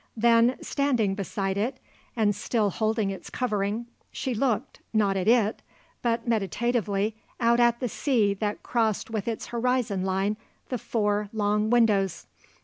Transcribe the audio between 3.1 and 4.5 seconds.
its covering, she